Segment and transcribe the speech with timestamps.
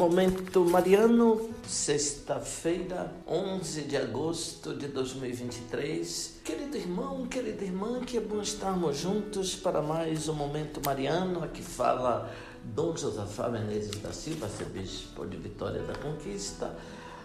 [0.00, 6.40] Momento Mariano, sexta-feira, 11 de agosto de 2023.
[6.42, 11.44] Querido irmão, querida irmã, que é bom estarmos juntos para mais um Momento Mariano.
[11.44, 12.32] Aqui fala
[12.64, 16.74] Dom Josafá Menezes da Silva, arcebispo de Vitória da Conquista.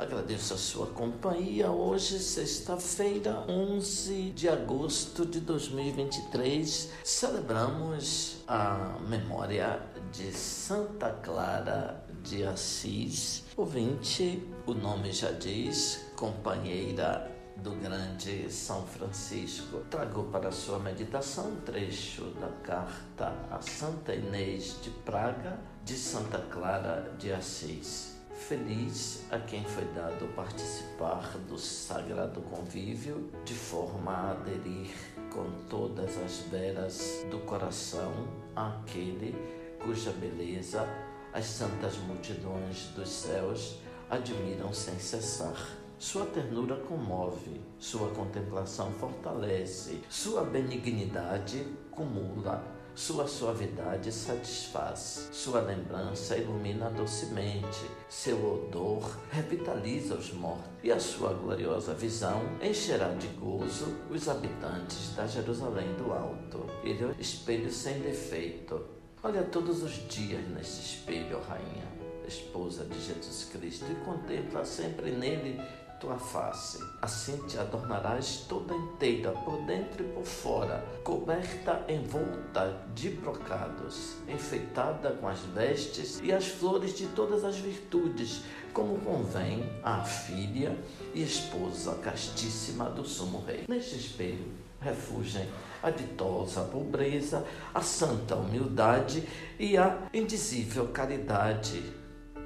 [0.00, 1.70] Agradeço a sua companhia.
[1.70, 9.78] Hoje, sexta-feira, 11 de agosto de 2023, celebramos a memória
[10.10, 13.44] de Santa Clara de Assis.
[13.54, 19.80] Ouvinte, o nome já diz, companheira do grande São Francisco.
[19.90, 26.38] Trago para sua meditação um trecho da carta a Santa Inês de Praga, de Santa
[26.38, 28.19] Clara de Assis.
[28.48, 34.90] Feliz a quem foi dado participar do sagrado convívio de forma a aderir
[35.32, 38.12] com todas as veras do coração
[38.56, 39.36] àquele
[39.84, 40.84] cuja beleza
[41.32, 45.68] as santas multidões dos céus admiram sem cessar.
[45.96, 52.64] Sua ternura comove, sua contemplação fortalece, sua benignidade cumula,
[53.00, 61.32] sua suavidade satisfaz, sua lembrança ilumina docemente, seu odor revitaliza os mortos, e a sua
[61.32, 66.66] gloriosa visão encherá de gozo os habitantes da Jerusalém do Alto.
[66.84, 68.84] Ele é o espelho sem defeito,
[69.22, 71.86] Olha todos os dias nesse espelho, Rainha,
[72.26, 75.60] esposa de Jesus Cristo, e contempla sempre nele
[76.00, 76.82] tua face.
[77.00, 85.12] Assim te adornarás toda inteira, por dentro e por fora, coberta, envolta de brocados, enfeitada
[85.12, 88.42] com as vestes e as flores de todas as virtudes,
[88.72, 90.76] como convém à filha
[91.14, 93.66] e esposa castíssima do sumo rei.
[93.68, 94.50] Neste espelho,
[94.80, 95.46] refugem
[95.82, 97.44] a ditosa pobreza,
[97.74, 99.26] a santa humildade
[99.58, 101.99] e a indizível caridade.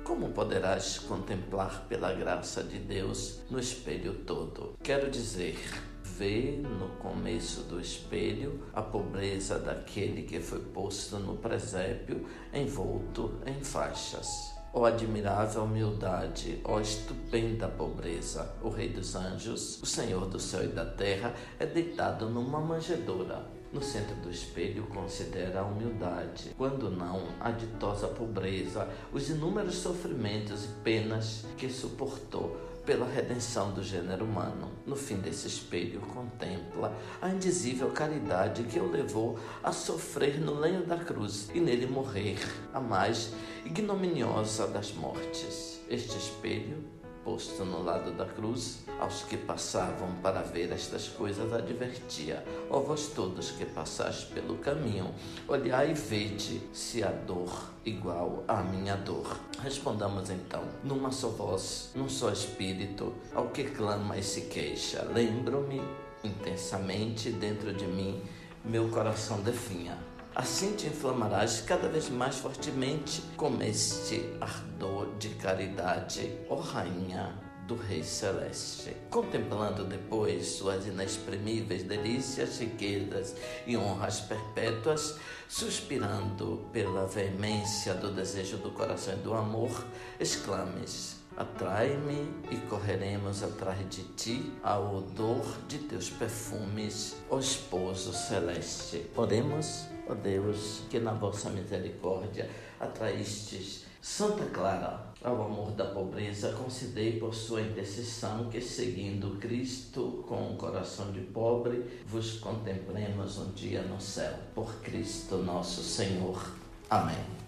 [0.04, 4.76] Como poderás contemplar pela graça de Deus no espelho todo?
[4.82, 5.58] Quero dizer,
[6.02, 13.64] vê no começo do espelho a pobreza daquele que foi posto no presépio envolto em
[13.64, 20.64] faixas Ó admirável humildade, ó estupenda pobreza, o Rei dos Anjos, o Senhor do céu
[20.64, 23.53] e da terra, é deitado numa manjedoura.
[23.74, 30.64] No centro do espelho, considera a humildade, quando não a ditosa pobreza, os inúmeros sofrimentos
[30.64, 34.70] e penas que suportou pela redenção do gênero humano.
[34.86, 40.86] No fim desse espelho, contempla a indizível caridade que o levou a sofrer no lenho
[40.86, 42.38] da cruz e nele morrer,
[42.72, 43.32] a mais
[43.64, 45.80] ignominiosa das mortes.
[45.90, 46.84] Este espelho
[47.24, 53.08] posto no lado da cruz, aos que passavam para ver estas coisas, advertia: Ó vós
[53.08, 55.12] todos que passais pelo caminho,
[55.48, 59.38] olhai e vede se há dor igual à minha dor.
[59.60, 65.02] Respondamos então, numa só voz, num só espírito, ao que clama e se queixa.
[65.12, 65.82] Lembro-me
[66.22, 68.22] intensamente dentro de mim,
[68.64, 76.28] meu coração definha Assim te inflamarás cada vez mais fortemente com este ardor de caridade,
[76.50, 77.32] ó Rainha
[77.68, 78.96] do Rei Celeste.
[79.10, 88.72] Contemplando depois suas inexprimíveis delícias, riquezas e honras perpétuas, suspirando pela veemência do desejo do
[88.72, 89.86] coração e do amor,
[90.18, 99.10] exclames: Atrai-me e correremos atrás de ti ao odor de teus perfumes, ó esposo celeste.
[99.16, 107.18] Oremos Ó Deus, que na vossa misericórdia atraístes Santa Clara ao amor da pobreza, concedei
[107.18, 113.80] por sua intercessão que, seguindo Cristo com um coração de pobre, vos contemplemos um dia
[113.80, 114.34] no céu.
[114.54, 116.52] Por Cristo nosso Senhor.
[116.90, 117.43] Amém.